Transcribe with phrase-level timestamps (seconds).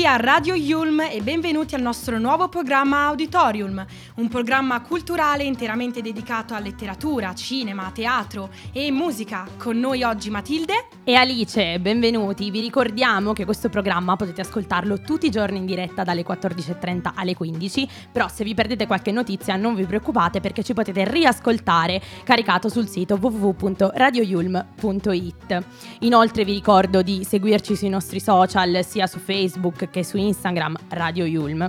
[0.00, 3.84] Tutti a Radio Yulm e benvenuti al nostro nuovo programma Auditorium,
[4.14, 9.46] un programma culturale interamente dedicato a letteratura, cinema, teatro e musica.
[9.58, 12.50] Con noi oggi Matilde e Alice, benvenuti.
[12.50, 17.34] Vi ricordiamo che questo programma potete ascoltarlo tutti i giorni in diretta dalle 14.30 alle
[17.34, 22.70] 15, però se vi perdete qualche notizia non vi preoccupate perché ci potete riascoltare caricato
[22.70, 25.64] sul sito www.radioyulm.it.
[26.00, 31.24] Inoltre vi ricordo di seguirci sui nostri social sia su Facebook che su Instagram Radio
[31.24, 31.68] Yulm.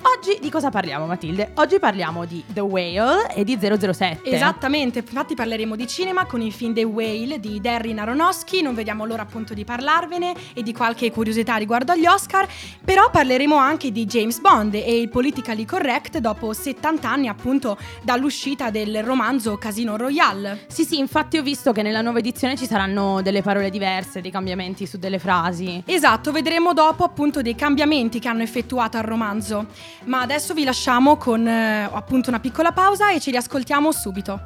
[0.00, 1.50] Oggi di cosa parliamo Matilde?
[1.54, 4.30] Oggi parliamo di The Whale e di 007.
[4.30, 9.04] Esattamente, infatti parleremo di cinema con il film The Whale di Darren Aronofsky, non vediamo
[9.04, 12.46] l'ora appunto di parlarvene e di qualche curiosità riguardo agli Oscar,
[12.84, 18.70] però parleremo anche di James Bond e il politically correct dopo 70 anni appunto dall'uscita
[18.70, 20.66] del romanzo Casino Royale.
[20.68, 24.30] Sì sì, infatti ho visto che nella nuova edizione ci saranno delle parole diverse, dei
[24.30, 25.82] cambiamenti su delle frasi.
[25.84, 29.66] Esatto, vedremo dopo appunto dei cambiamenti che hanno effettuato al romanzo.
[30.04, 34.40] Ma adesso vi lasciamo con eh, appunto una piccola pausa e ci riascoltiamo subito.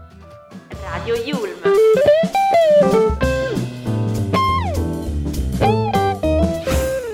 [0.83, 1.61] Radio Yulm.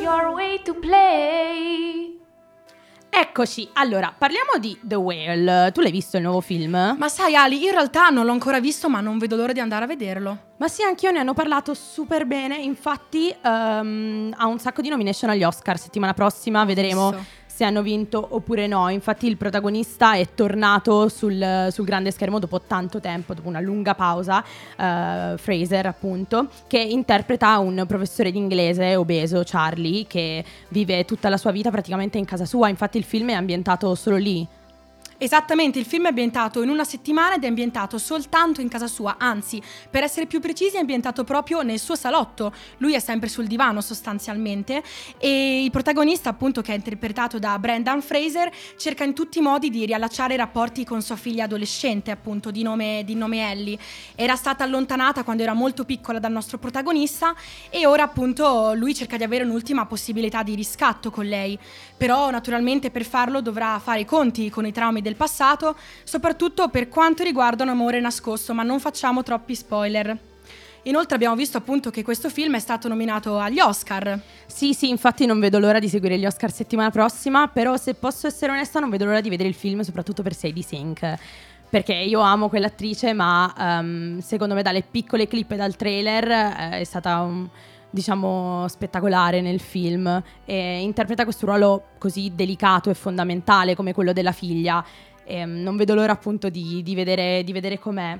[0.00, 2.16] Your way to play.
[3.10, 5.72] Eccoci, allora parliamo di The Whale.
[5.72, 6.94] Tu l'hai visto il nuovo film?
[6.96, 9.84] Ma sai Ali, in realtà non l'ho ancora visto, ma non vedo l'ora di andare
[9.84, 10.38] a vederlo.
[10.56, 12.58] Ma sì, anch'io ne hanno parlato super bene.
[12.58, 15.78] Infatti, um, ha un sacco di nomination agli Oscar.
[15.78, 17.10] Settimana prossima vedremo.
[17.10, 18.88] Visto se hanno vinto oppure no.
[18.88, 23.96] Infatti il protagonista è tornato sul, sul grande schermo dopo tanto tempo, dopo una lunga
[23.96, 31.28] pausa, uh, Fraser appunto, che interpreta un professore di inglese obeso, Charlie, che vive tutta
[31.28, 32.68] la sua vita praticamente in casa sua.
[32.68, 34.46] Infatti il film è ambientato solo lì.
[35.20, 39.16] Esattamente, il film è ambientato in una settimana ed è ambientato soltanto in casa sua,
[39.18, 42.52] anzi, per essere più precisi, è ambientato proprio nel suo salotto.
[42.76, 44.80] Lui è sempre sul divano sostanzialmente
[45.18, 49.70] e il protagonista, appunto, che è interpretato da Brendan Fraser, cerca in tutti i modi
[49.70, 53.76] di riallacciare i rapporti con sua figlia adolescente, appunto, di nome, di nome Ellie.
[54.14, 57.34] Era stata allontanata quando era molto piccola dal nostro protagonista
[57.70, 61.58] e ora, appunto, lui cerca di avere un'ultima possibilità di riscatto con lei.
[61.96, 66.88] Però, naturalmente, per farlo dovrà fare i conti con i traumi del passato, soprattutto per
[66.88, 70.16] quanto riguarda un amore nascosto, ma non facciamo troppi spoiler.
[70.82, 74.18] Inoltre abbiamo visto appunto che questo film è stato nominato agli Oscar.
[74.46, 78.26] Sì, sì, infatti non vedo l'ora di seguire gli Oscar settimana prossima, però se posso
[78.26, 81.14] essere onesta non vedo l'ora di vedere il film, soprattutto per Sadie Sink.
[81.68, 86.78] Perché io amo quell'attrice, ma um, secondo me dalle piccole clip e dal trailer eh,
[86.78, 87.46] è stata un,
[87.90, 94.32] diciamo spettacolare nel film e interpreta questo ruolo così delicato e fondamentale come quello della
[94.32, 94.84] figlia.
[95.24, 98.18] E, um, non vedo l'ora appunto di, di, vedere, di vedere com'è.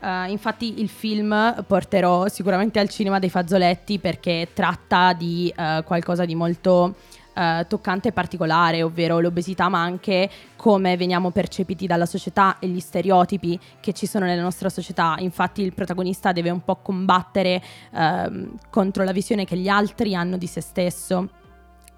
[0.00, 6.24] Uh, infatti il film porterò sicuramente al cinema dei fazzoletti perché tratta di uh, qualcosa
[6.24, 6.94] di molto
[7.34, 12.80] uh, toccante e particolare, ovvero l'obesità, ma anche come veniamo percepiti dalla società e gli
[12.80, 15.16] stereotipi che ci sono nella nostra società.
[15.18, 20.36] Infatti il protagonista deve un po' combattere uh, contro la visione che gli altri hanno
[20.36, 21.28] di se stesso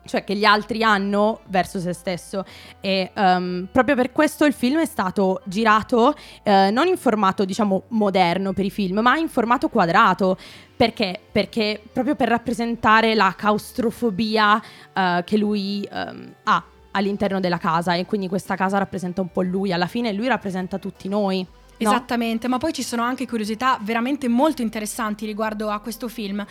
[0.05, 2.45] cioè che gli altri hanno verso se stesso
[2.81, 7.85] e um, proprio per questo il film è stato girato uh, non in formato diciamo
[7.89, 10.37] moderno per i film ma in formato quadrato
[10.77, 11.21] perché?
[11.31, 18.05] Perché proprio per rappresentare la claustrofobia uh, che lui um, ha all'interno della casa e
[18.05, 21.62] quindi questa casa rappresenta un po' lui alla fine lui rappresenta tutti noi No?
[21.83, 26.45] Esattamente, ma poi ci sono anche curiosità veramente molto interessanti riguardo a questo film.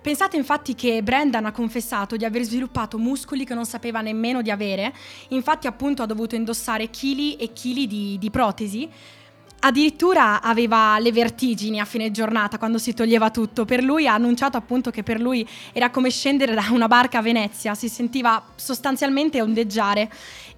[0.00, 4.50] Pensate infatti che Brendan ha confessato di aver sviluppato muscoli che non sapeva nemmeno di
[4.50, 4.94] avere,
[5.28, 8.88] infatti appunto ha dovuto indossare chili e chili di, di protesi
[9.58, 13.64] Addirittura aveva le vertigini a fine giornata quando si toglieva tutto.
[13.64, 17.22] Per lui ha annunciato appunto che per lui era come scendere da una barca a
[17.22, 20.10] Venezia, si sentiva sostanzialmente ondeggiare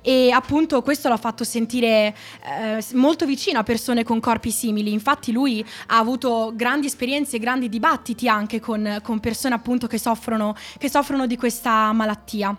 [0.02, 2.14] e appunto questo l'ha fatto sentire
[2.44, 4.92] eh, molto vicino a persone con corpi simili.
[4.92, 9.98] Infatti lui ha avuto grandi esperienze e grandi dibattiti anche con, con persone appunto che
[9.98, 12.56] soffrono, che soffrono, di questa malattia.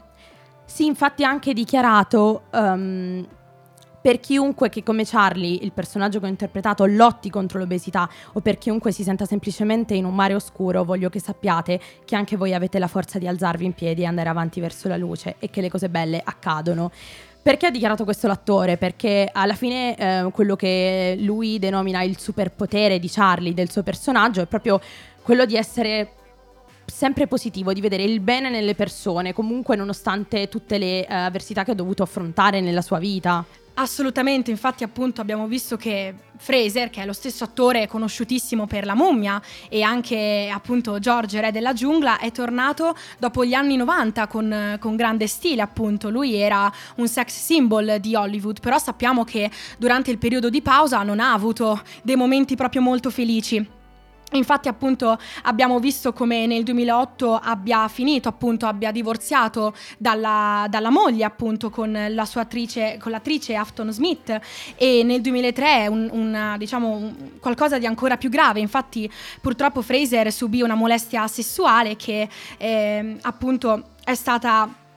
[0.66, 3.26] Sì, infatti ha anche dichiarato um,
[4.02, 8.58] per chiunque che come Charlie, il personaggio che ho interpretato, lotti contro l'obesità o per
[8.58, 12.80] chiunque si senta semplicemente in un mare oscuro, voglio che sappiate che anche voi avete
[12.80, 15.70] la forza di alzarvi in piedi e andare avanti verso la luce e che le
[15.70, 16.92] cose belle accadono.
[17.42, 18.78] Perché ha dichiarato questo l'attore?
[18.78, 24.42] Perché alla fine eh, quello che lui denomina il superpotere di Charlie, del suo personaggio,
[24.42, 24.80] è proprio
[25.22, 26.14] quello di essere
[26.86, 31.72] sempre positivo, di vedere il bene nelle persone, comunque nonostante tutte le uh, avversità che
[31.72, 33.46] ha dovuto affrontare nella sua vita.
[33.80, 38.94] Assolutamente, infatti appunto abbiamo visto che Fraser, che è lo stesso attore conosciutissimo per La
[38.94, 44.78] mummia e anche appunto George, re della giungla, è tornato dopo gli anni 90 con,
[44.82, 46.10] con grande stile appunto.
[46.10, 51.02] Lui era un sex symbol di Hollywood, però sappiamo che durante il periodo di pausa
[51.04, 53.78] non ha avuto dei momenti proprio molto felici
[54.32, 61.24] Infatti appunto abbiamo visto come nel 2008 abbia finito, appunto abbia divorziato dalla, dalla moglie
[61.24, 64.40] appunto con la sua attrice, con l'attrice Afton Smith.
[64.76, 69.10] E nel 2003 un, una, diciamo un, qualcosa di ancora più grave, infatti
[69.42, 72.28] purtroppo Fraser subì una molestia sessuale che
[72.58, 74.88] eh, appunto è stata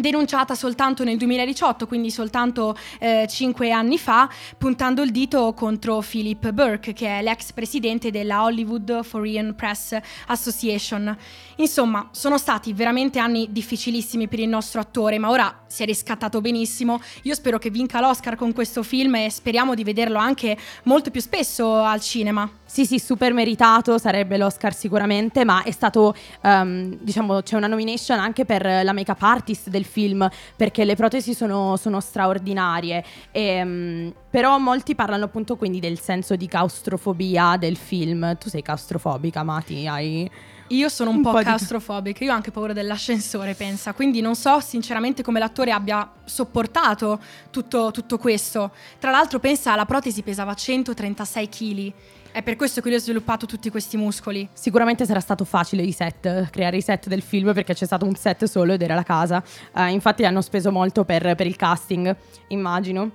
[0.00, 6.50] denunciata soltanto nel 2018, quindi soltanto eh, cinque anni fa, puntando il dito contro Philip
[6.50, 11.16] Burke, che è l'ex presidente della Hollywood Foreign Press Association.
[11.56, 16.40] Insomma, sono stati veramente anni difficilissimi per il nostro attore, ma ora si è riscattato
[16.40, 17.00] benissimo.
[17.22, 21.20] Io spero che vinca l'Oscar con questo film e speriamo di vederlo anche molto più
[21.20, 22.59] spesso al cinema.
[22.72, 28.20] Sì, sì, super meritato, sarebbe l'Oscar sicuramente, ma è stato, um, diciamo, c'è una nomination
[28.20, 33.04] anche per la make-up artist del film, perché le protesi sono, sono straordinarie.
[33.32, 38.38] E, um, però molti parlano appunto quindi del senso di claustrofobia del film.
[38.38, 39.88] Tu sei claustrofobica, Mati?
[39.88, 40.30] Hai...
[40.68, 44.36] Io sono un, un po', po claustrofobica, io ho anche paura dell'ascensore, pensa, quindi non
[44.36, 47.18] so sinceramente come l'attore abbia sopportato
[47.50, 48.70] tutto, tutto questo.
[49.00, 51.92] Tra l'altro pensa, la protesi pesava 136 kg.
[52.32, 54.48] È per questo che lui ha sviluppato tutti questi muscoli.
[54.52, 58.14] Sicuramente sarà stato facile i set, creare i set del film perché c'è stato un
[58.14, 59.42] set solo ed era la casa.
[59.74, 62.14] Uh, infatti hanno speso molto per, per il casting,
[62.48, 63.10] immagino.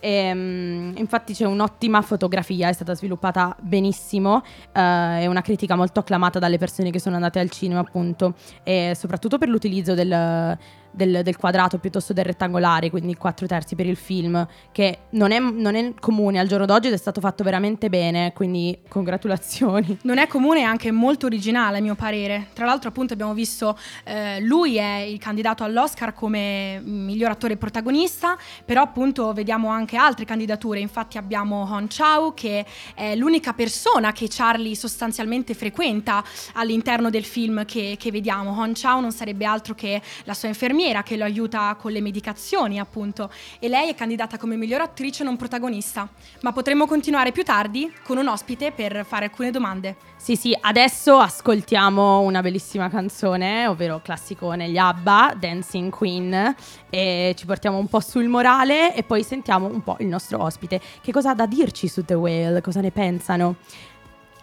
[0.00, 6.00] E, um, infatti c'è un'ottima fotografia, è stata sviluppata benissimo, uh, è una critica molto
[6.00, 10.58] acclamata dalle persone che sono andate al cinema appunto, e soprattutto per l'utilizzo del
[10.94, 15.38] del, del, quadrato piuttosto del rettangolare, quindi 4 terzi per il film, che non è,
[15.38, 19.98] non è, comune al giorno d'oggi ed è stato fatto veramente bene, quindi congratulazioni.
[20.14, 22.48] Non è comune e anche molto originale a mio parere.
[22.52, 28.36] Tra l'altro appunto abbiamo visto, eh, lui è il candidato all'Oscar come miglior attore protagonista,
[28.64, 32.64] però appunto vediamo anche altre candidature, infatti abbiamo Hon Chao che
[32.94, 38.50] è l'unica persona che Charlie sostanzialmente frequenta all'interno del film che, che vediamo.
[38.50, 42.00] Hon Chao non sarebbe altro che la sua infermiera infermiera che lo aiuta con le
[42.00, 46.06] medicazioni, appunto, e lei è candidata come miglior attrice non protagonista.
[46.42, 49.96] Ma potremmo continuare più tardi con un ospite per fare alcune domande.
[50.16, 56.54] Sì, sì, adesso ascoltiamo una bellissima canzone, ovvero classico negli ABBA, Dancing Queen,
[56.90, 60.80] e ci portiamo un po' sul morale e poi sentiamo un po' il nostro ospite.
[61.00, 62.60] Che cosa ha da dirci su The Whale?
[62.60, 63.56] Cosa ne pensano?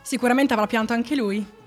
[0.02, 1.60] Sicuramente avrà pianto anche lui.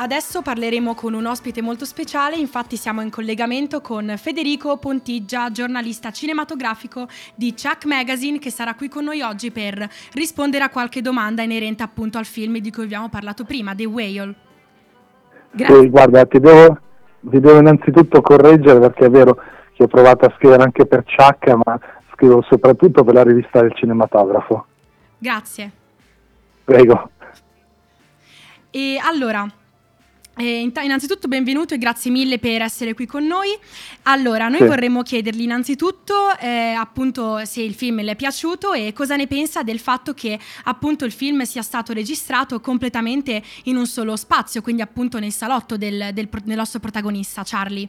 [0.00, 6.10] Adesso parleremo con un ospite molto speciale, infatti siamo in collegamento con Federico Pontiggia, giornalista
[6.10, 11.42] cinematografico di Chuck Magazine che sarà qui con noi oggi per rispondere a qualche domanda
[11.42, 14.34] inerente appunto al film di cui abbiamo parlato prima, The Whale.
[15.50, 15.80] Grazie.
[15.80, 16.78] Sì, guarda, ti devo,
[17.20, 19.36] ti devo innanzitutto correggere perché è vero
[19.74, 21.78] che ho provato a scrivere anche per Chuck, ma
[22.14, 24.64] scrivo soprattutto per la rivista del cinematografo.
[25.18, 25.70] Grazie.
[26.64, 27.10] Prego.
[28.70, 29.46] E allora,
[30.40, 33.48] eh, innanzitutto benvenuto e grazie mille per essere qui con noi.
[34.04, 34.66] Allora, noi sì.
[34.66, 39.62] vorremmo chiedergli innanzitutto eh, appunto se il film le è piaciuto e cosa ne pensa
[39.62, 44.82] del fatto che appunto il film sia stato registrato completamente in un solo spazio, quindi
[44.82, 47.88] appunto nel salotto del, del, del nostro protagonista, Charlie.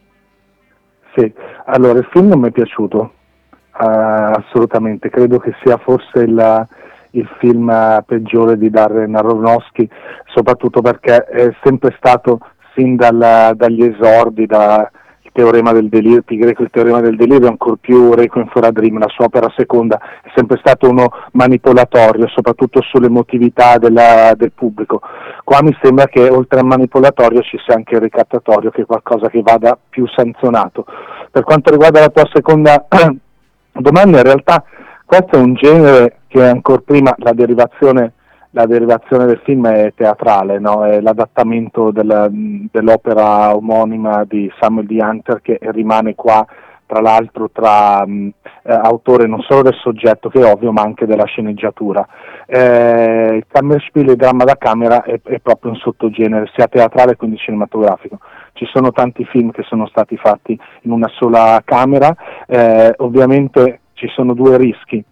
[1.15, 1.31] Sì,
[1.65, 6.67] allora il film mi è piaciuto, uh, assolutamente, credo che sia forse il
[7.12, 7.72] il film
[8.06, 9.88] peggiore di Darren Aronofsky,
[10.25, 12.39] soprattutto perché è sempre stato
[12.75, 14.89] sin dal, dagli esordi, da
[15.24, 18.72] il teorema del delirio, ti greco il teorema del delirio, ancora più Requiem for a
[18.72, 25.01] Dream, la sua opera seconda, è sempre stato uno manipolatorio, soprattutto sull'emotività della, del pubblico.
[25.44, 29.30] Qua mi sembra che oltre al manipolatorio ci sia anche il ricattatorio, che è qualcosa
[29.30, 30.86] che vada più sanzionato.
[31.30, 32.86] Per quanto riguarda la tua seconda
[33.72, 34.63] domanda, in realtà
[35.12, 38.13] questo è un genere che ancora prima la derivazione,
[38.51, 40.86] la derivazione del film è teatrale, no?
[40.86, 44.98] è l'adattamento della, dell'opera omonima di Samuel D.
[45.01, 46.48] Hunter che rimane qua
[46.86, 48.32] tra l'altro tra mh,
[48.63, 52.08] eh, autore non solo del soggetto che è ovvio ma anche della sceneggiatura.
[52.46, 57.36] Eh, il Kammerspiel, il dramma da camera è, è, proprio un sottogenere sia teatrale quindi
[57.36, 58.20] cinematografico.
[58.53, 62.15] Ci sono tanti film che sono stati fatti in una sola camera,
[62.48, 65.03] eh, ovviamente ci sono due rischi.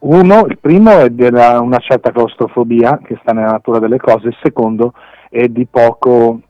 [0.00, 4.36] Uno, il primo è di una certa claustrofobia che sta nella natura delle cose, il
[4.42, 4.92] secondo
[5.30, 6.40] è di poco,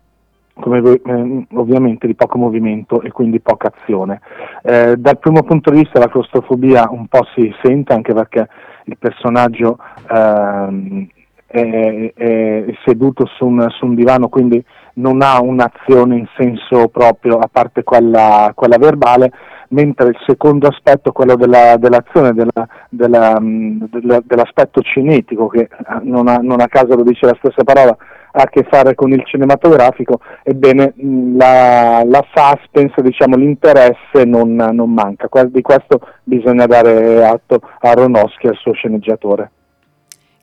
[0.54, 4.20] come, eh, ovviamente di poco movimento e quindi poca azione.
[4.62, 8.49] Eh, dal primo punto di vista la claustrofobia un po' si sente anche perché
[8.85, 9.78] il personaggio
[10.11, 11.06] ehm,
[11.47, 14.62] è, è, seduto su un, su un, divano, quindi
[14.94, 19.32] non ha un'azione in senso proprio, a parte quella, quella verbale,
[19.68, 25.68] mentre il secondo aspetto, quello della, dell'azione, della, della, della, dell'aspetto cinetico, che
[26.02, 27.96] non a, non a caso lo dice la stessa parola,
[28.30, 34.92] ha a che fare con il cinematografico, ebbene la, la suspense, diciamo, l'interesse non, non
[34.92, 35.28] manca.
[35.46, 39.50] Di questo bisogna dare atto a Ronoschi e al suo sceneggiatore.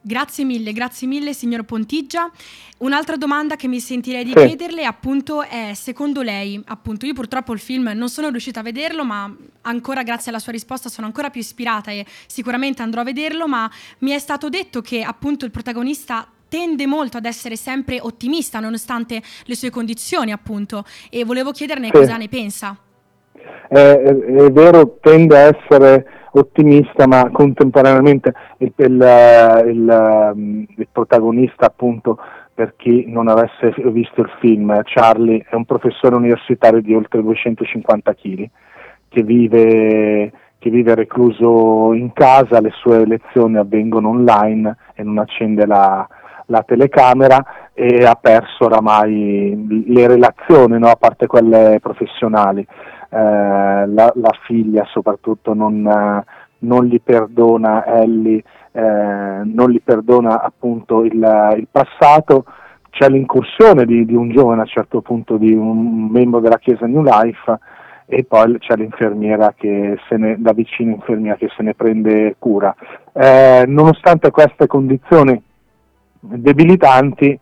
[0.07, 2.29] Grazie mille, grazie mille signor Pontiggia.
[2.77, 4.45] Un'altra domanda che mi sentirei di sì.
[4.45, 9.03] chiederle appunto è, secondo lei, appunto io purtroppo il film non sono riuscita a vederlo,
[9.03, 13.47] ma ancora grazie alla sua risposta sono ancora più ispirata e sicuramente andrò a vederlo,
[13.47, 13.67] ma
[13.99, 19.23] mi è stato detto che appunto il protagonista tende molto ad essere sempre ottimista nonostante
[19.45, 21.91] le sue condizioni appunto e volevo chiederne sì.
[21.93, 22.77] cosa ne pensa.
[23.67, 32.17] È, è, vero, tende a essere ottimista, ma contemporaneamente il, il, il, il, protagonista, appunto,
[32.53, 38.13] per chi non avesse visto il film, Charlie è un professore universitario di oltre 250
[38.13, 38.49] kg
[39.09, 45.65] che vive, che vive recluso in casa, le sue lezioni avvengono online e non accende
[45.65, 46.07] la,
[46.47, 50.87] la telecamera e ha perso oramai le relazioni, no?
[50.87, 52.65] a parte quelle professionali.
[53.15, 56.23] Eh, la, la, figlia soprattutto non,
[56.57, 58.43] non, gli perdona Ellie
[58.73, 62.43] eh, non gli perdona appunto il, il passato,
[62.89, 66.85] c'è l'incursione di, di, un giovane a un certo punto, di un membro della Chiesa
[66.85, 67.57] New Life
[68.05, 72.75] e poi c'è l'infermiera che se ne, da vicino infermiera che se ne prende cura.
[73.13, 75.41] Eh, nonostante queste condizioni
[76.19, 77.39] debilitanti,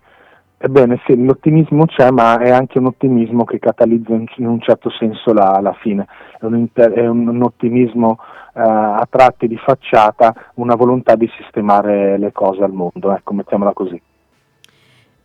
[0.65, 5.33] ebbene sì, l'ottimismo c'è, ma è anche un ottimismo che catalizza in, un certo senso
[5.33, 6.07] la, la fine,
[6.39, 8.17] è un, inter, è un, un ottimismo
[8.53, 13.73] eh, a tratti di facciata, una volontà di sistemare le cose al mondo, ecco, mettiamola
[13.73, 14.01] così.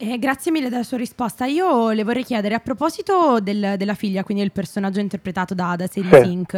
[0.01, 1.45] Eh, grazie mille della sua risposta.
[1.45, 5.87] Io le vorrei chiedere a proposito del, della figlia, quindi il personaggio interpretato da, da
[5.87, 6.25] Sadie sì.
[6.25, 6.53] Sink.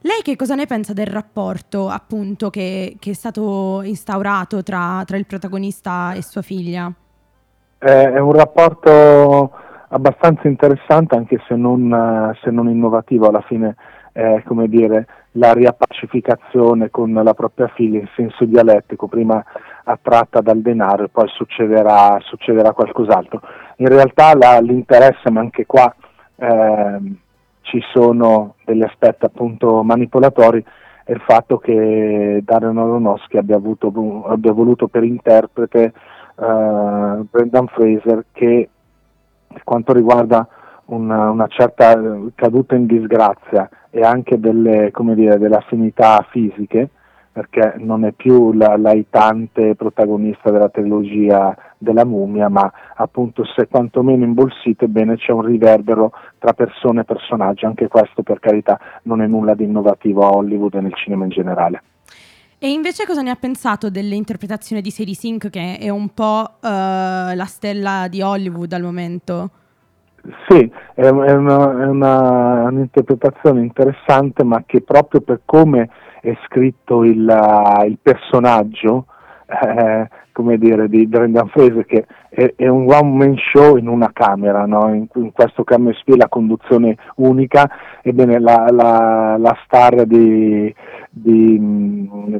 [0.00, 5.16] Lei che cosa ne pensa del rapporto appunto che, che è stato instaurato tra, tra,
[5.16, 6.90] il protagonista e sua figlia?
[7.78, 9.52] Eh, è un rapporto
[9.88, 13.76] abbastanza interessante anche se non, se non innovativo alla fine,
[14.12, 19.44] eh, come dire, la riappacificazione con la propria figlia in senso dialettico, prima
[19.84, 23.40] attratta dal denaro e poi succederà, succederà qualcos'altro.
[23.76, 25.94] In realtà la, l'interesse, ma anche qua
[26.36, 26.98] eh,
[27.60, 30.64] ci sono degli aspetti appunto manipolatori,
[31.04, 33.92] è il fatto che Darren Aronofsky abbia, avuto,
[34.26, 35.92] abbia voluto per interprete
[36.38, 38.68] eh, Brendan Fraser che
[39.48, 40.46] per quanto riguarda
[40.86, 41.98] una, una, certa
[42.34, 46.90] caduta in disgrazia e anche delle, dire, delle affinità fisiche,
[47.32, 54.24] perché non è più la laitante protagonista della trilogia della mummia, ma appunto se quantomeno
[54.24, 59.26] imbolsito, ebbene c'è un riverbero tra persone e personaggi, anche questo per carità non è
[59.26, 61.82] nulla di innovativo a Hollywood e nel cinema in generale.
[62.58, 66.58] E invece cosa ne ha pensato dell'interpretazione di Sadie Sink, che è un po' uh,
[66.62, 69.50] la stella di Hollywood al momento?
[70.48, 75.90] Sì, è, una, è una, un'interpretazione interessante, ma che proprio per come
[76.22, 79.04] è scritto il, il personaggio,
[79.46, 84.10] eh, come dire, di Brendan Fraser, che è, è un one man show in una
[84.12, 84.92] camera, no?
[84.92, 87.70] in, in, questo camera spie la conduzione unica,
[88.02, 90.74] ebbene la, la, la star di,
[91.08, 91.58] di,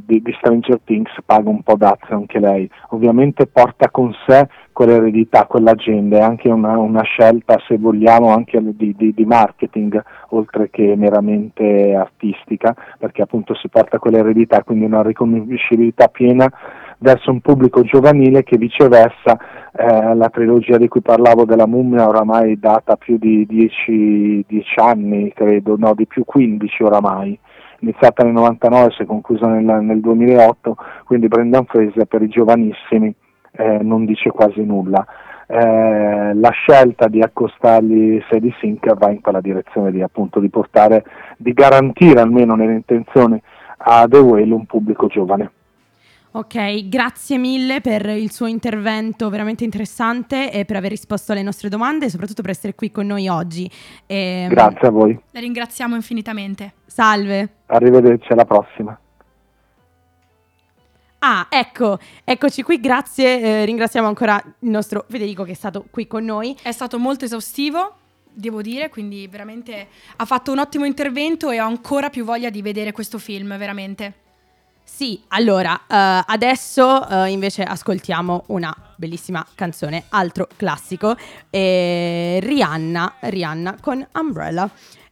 [0.04, 5.46] di, di, Stranger Things paga un po' dazio anche lei, ovviamente porta con sé quell'eredità,
[5.46, 11.94] quell'agenda, è anche una, una scelta se vogliamo anche di, di, marketing oltre che meramente
[11.94, 16.52] artistica, perché appunto si porta quell'eredità, quindi una riconoscibilità piena
[16.98, 19.38] verso un pubblico giovanile che viceversa
[19.72, 24.44] eh, la trilogia di cui parlavo della mummia oramai data più di 10
[24.76, 27.38] anni, credo, no, di più 15 oramai
[27.80, 33.14] iniziata nel 99 si è conclusa nel, nel 2008, quindi Brendan Fraser per i giovanissimi
[33.52, 35.04] eh, non dice quasi nulla.
[35.48, 41.04] Eh, la scelta di accostargli Sadie Sink va in quella direzione di, appunto, di portare,
[41.36, 43.40] di garantire almeno nelle intenzioni
[43.78, 45.50] a The Whale un pubblico giovane.
[46.36, 51.70] Ok, grazie mille per il suo intervento veramente interessante e per aver risposto alle nostre
[51.70, 53.70] domande e soprattutto per essere qui con noi oggi.
[54.04, 54.42] E...
[54.42, 55.18] Ehm, grazie a voi.
[55.30, 56.74] La ringraziamo infinitamente.
[56.84, 57.48] Salve.
[57.64, 59.00] Arrivederci alla prossima.
[61.20, 66.06] Ah, ecco, eccoci qui, grazie, eh, ringraziamo ancora il nostro Federico che è stato qui
[66.06, 66.54] con noi.
[66.62, 67.94] È stato molto esaustivo,
[68.30, 72.60] devo dire, quindi veramente ha fatto un ottimo intervento e ho ancora più voglia di
[72.60, 74.24] vedere questo film, veramente.
[74.96, 81.14] Sì, allora, uh, adesso uh, invece ascoltiamo una bellissima canzone, altro classico,
[81.50, 84.70] eh, Rihanna, Rihanna con Umbrella.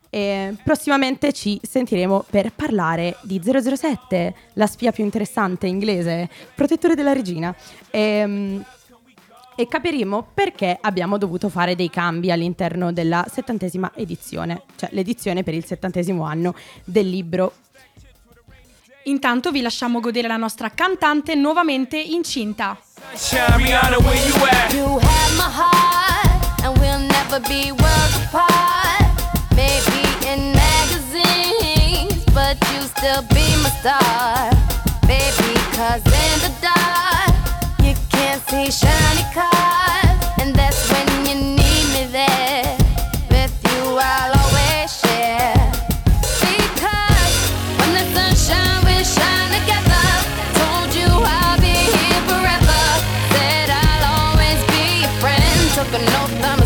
[0.08, 7.12] E prossimamente ci sentiremo per parlare di 007, la spia più interessante inglese, protettore della
[7.12, 7.54] regina.
[7.90, 8.64] E, um,
[9.54, 15.52] e capiremo perché abbiamo dovuto fare dei cambi all'interno della settantesima edizione, cioè l'edizione per
[15.52, 17.52] il settantesimo anno del libro
[19.04, 22.78] Intanto vi lasciamo godere la nostra cantante nuovamente incinta.
[35.06, 37.34] Baby, cause in the dark,
[37.82, 40.03] you can't see shiny cars.
[55.90, 56.63] But no time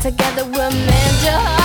[0.00, 1.57] together we'll mend your heart.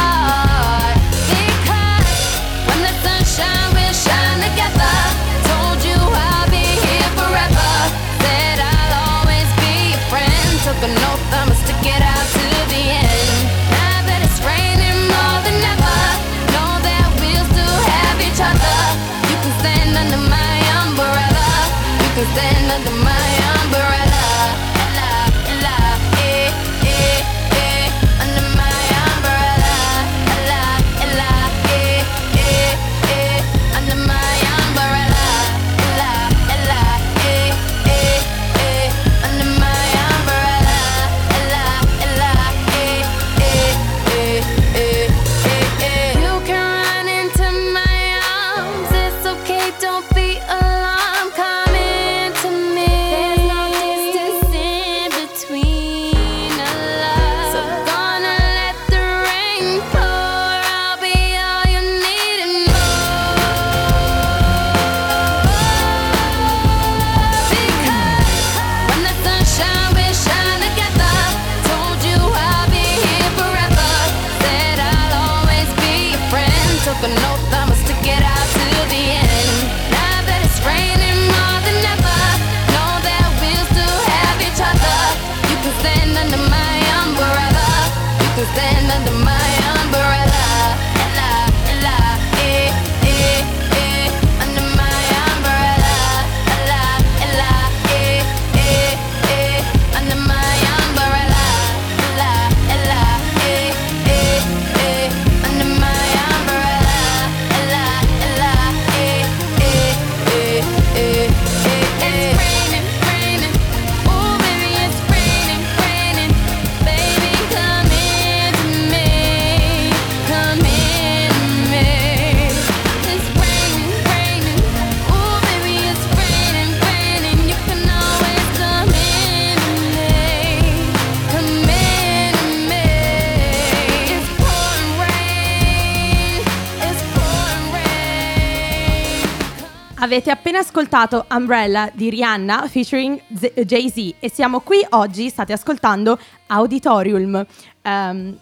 [140.14, 146.20] Avete appena ascoltato Umbrella di Rihanna featuring Z- Jay-Z e siamo qui oggi, state ascoltando
[146.46, 147.44] Auditorium.
[147.82, 148.38] Ehm,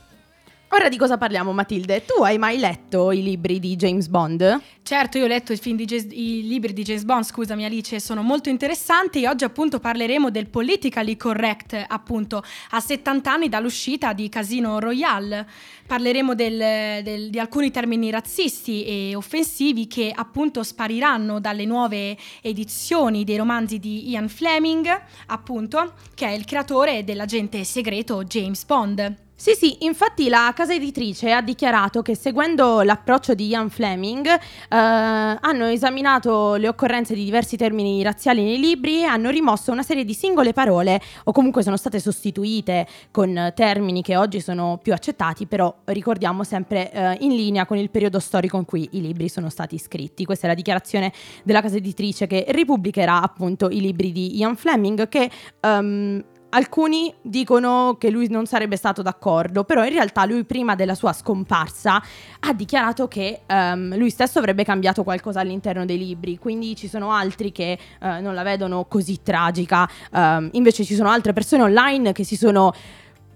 [0.72, 2.06] ora di cosa parliamo Matilde?
[2.06, 4.62] Tu hai mai letto i libri di James Bond?
[4.84, 9.22] Certo, io ho letto James- i libri di James Bond, scusami Alice, sono molto interessanti
[9.22, 15.48] e oggi appunto parleremo del politically correct, appunto, a 70 anni dall'uscita di Casino Royale.
[15.86, 23.24] Parleremo del- del- di alcuni termini razzisti e offensivi che appunto spariranno dalle nuove edizioni
[23.24, 24.88] dei romanzi di Ian Fleming,
[25.28, 29.30] appunto, che è il creatore dell'agente segreto James Bond.
[29.42, 34.38] Sì, sì, infatti la casa editrice ha dichiarato che seguendo l'approccio di Ian Fleming eh,
[34.70, 40.06] hanno esaminato le occorrenze di diversi termini razziali nei libri e hanno rimosso una serie
[40.06, 45.48] di singole parole o comunque sono state sostituite con termini che oggi sono più accettati,
[45.48, 49.50] però ricordiamo sempre eh, in linea con il periodo storico in cui i libri sono
[49.50, 50.24] stati scritti.
[50.24, 51.12] Questa è la dichiarazione
[51.44, 55.32] della casa editrice che ripubblicherà appunto i libri di Ian Fleming che...
[55.62, 56.24] ehm,
[56.54, 61.14] Alcuni dicono che lui non sarebbe stato d'accordo, però in realtà lui prima della sua
[61.14, 62.04] scomparsa
[62.42, 67.14] ha dichiarato che ehm, lui stesso avrebbe cambiato qualcosa all'interno dei libri, quindi ci sono
[67.14, 72.12] altri che eh, non la vedono così tragica, ehm, invece ci sono altre persone online
[72.12, 72.74] che si sono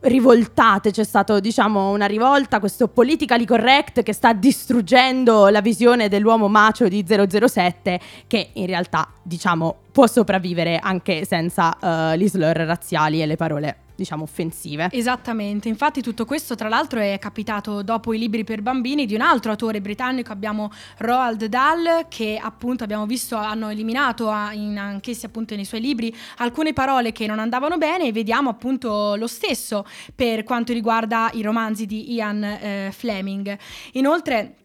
[0.05, 6.47] rivoltate, c'è stata diciamo una rivolta, questo politically correct che sta distruggendo la visione dell'uomo
[6.47, 11.77] macio di 007 che in realtà diciamo può sopravvivere anche senza
[12.13, 14.89] eh, gli slur razziali e le parole diciamo offensive.
[14.91, 19.21] Esattamente, infatti tutto questo tra l'altro è capitato dopo i libri per bambini di un
[19.21, 25.55] altro autore britannico, abbiamo Roald Dahl che appunto abbiamo visto hanno eliminato in- anch'essi appunto
[25.55, 30.43] nei suoi libri alcune parole che non andavano bene e vediamo appunto lo stesso per
[30.43, 33.57] quanto riguarda i romanzi di Ian eh, Fleming.
[33.93, 34.55] Inoltre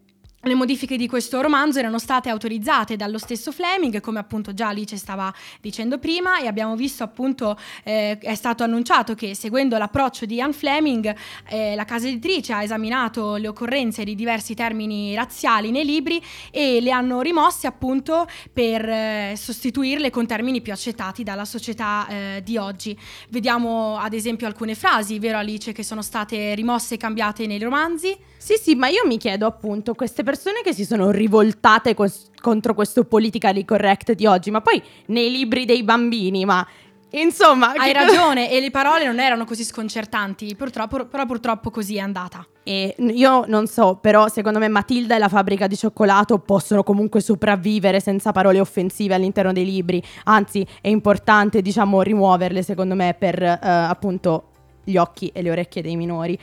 [0.43, 4.97] le modifiche di questo romanzo erano state autorizzate dallo stesso Fleming, come appunto già Alice
[4.97, 10.37] stava dicendo prima, e abbiamo visto appunto eh, è stato annunciato che seguendo l'approccio di
[10.37, 11.15] Ian Fleming,
[11.49, 16.81] eh, la casa editrice ha esaminato le occorrenze di diversi termini razziali nei libri e
[16.81, 22.57] le hanno rimosse appunto per eh, sostituirle con termini più accettati dalla società eh, di
[22.57, 22.99] oggi.
[23.29, 28.17] Vediamo ad esempio alcune frasi, vero Alice, che sono state rimosse e cambiate nei romanzi?
[28.39, 30.23] Sì, sì, ma io mi chiedo appunto, queste
[30.63, 35.65] che si sono rivoltate cos- contro questo politically correct di oggi, ma poi nei libri
[35.65, 36.67] dei bambini, ma
[37.11, 37.73] insomma...
[37.73, 42.47] Hai ragione, e le parole non erano così sconcertanti, purtroppo, però purtroppo così è andata.
[42.63, 47.21] E io non so, però secondo me Matilda e la fabbrica di cioccolato possono comunque
[47.21, 50.03] sopravvivere senza parole offensive all'interno dei libri.
[50.25, 54.50] Anzi, è importante, diciamo, rimuoverle, secondo me, per eh, appunto
[54.85, 56.39] gli occhi e le orecchie dei minori.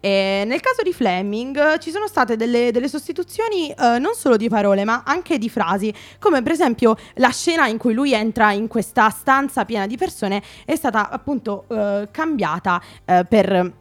[0.00, 4.48] E nel caso di Fleming ci sono state delle, delle sostituzioni eh, non solo di
[4.48, 8.66] parole ma anche di frasi, come per esempio la scena in cui lui entra in
[8.66, 13.80] questa stanza piena di persone è stata appunto eh, cambiata eh, per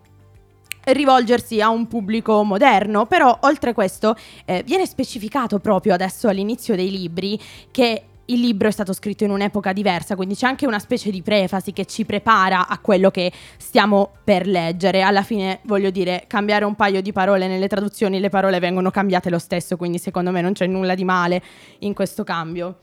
[0.84, 6.90] rivolgersi a un pubblico moderno, però oltre questo eh, viene specificato proprio adesso all'inizio dei
[6.90, 7.40] libri
[7.72, 11.22] che il libro è stato scritto in un'epoca diversa, quindi c'è anche una specie di
[11.22, 15.02] prefasi che ci prepara a quello che stiamo per leggere.
[15.02, 19.30] Alla fine, voglio dire, cambiare un paio di parole nelle traduzioni, le parole vengono cambiate
[19.30, 21.44] lo stesso, quindi secondo me non c'è nulla di male
[21.80, 22.78] in questo cambio.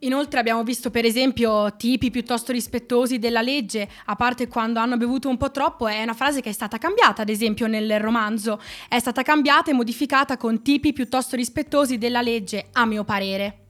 [0.00, 5.30] Inoltre abbiamo visto per esempio tipi piuttosto rispettosi della legge, a parte quando hanno bevuto
[5.30, 8.98] un po' troppo, è una frase che è stata cambiata ad esempio nel romanzo, è
[8.98, 13.65] stata cambiata e modificata con tipi piuttosto rispettosi della legge, a mio parere.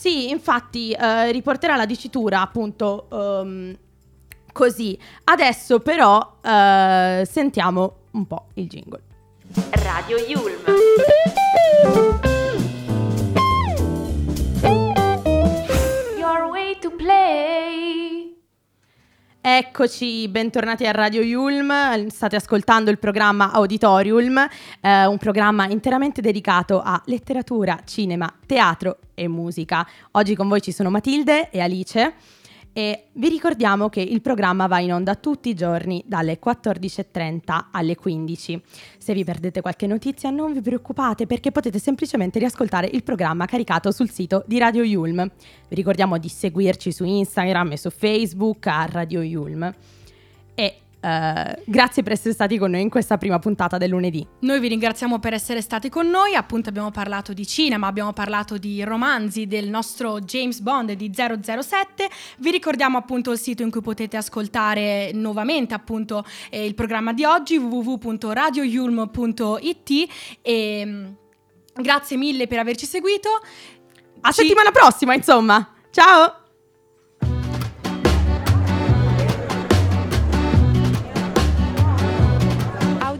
[0.00, 3.76] Sì, infatti eh, riporterà la dicitura appunto ehm,
[4.50, 4.98] così.
[5.24, 9.02] Adesso però eh, sentiamo un po' il jingle.
[9.72, 10.64] Radio Yulm.
[16.16, 17.69] Your way to play.
[19.52, 24.38] Eccoci, bentornati a Radio Yulm, state ascoltando il programma Auditorium,
[24.80, 29.84] eh, un programma interamente dedicato a letteratura, cinema, teatro e musica.
[30.12, 32.14] Oggi con voi ci sono Matilde e Alice
[32.72, 37.96] e vi ricordiamo che il programma va in onda tutti i giorni dalle 14.30 alle
[37.96, 38.62] 15.
[38.98, 43.90] Se vi perdete qualche notizia non vi preoccupate perché potete semplicemente riascoltare il programma caricato
[43.90, 45.28] sul sito di Radio Yulm.
[45.68, 49.74] Vi ricordiamo di seguirci su Instagram e su Facebook a Radio Yulm.
[51.00, 54.26] Eh, grazie per essere stati con noi in questa prima puntata del lunedì.
[54.40, 58.58] Noi vi ringraziamo per essere stati con noi, appunto abbiamo parlato di cinema, abbiamo parlato
[58.58, 63.80] di romanzi del nostro James Bond di 007, vi ricordiamo appunto il sito in cui
[63.80, 69.90] potete ascoltare nuovamente appunto eh, il programma di oggi www.radioyulm.it
[70.42, 71.06] e mm,
[71.74, 73.30] grazie mille per averci seguito.
[74.20, 75.66] A Ci- settimana prossima, insomma.
[75.90, 76.39] Ciao!